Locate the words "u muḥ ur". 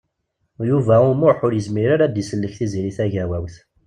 1.07-1.51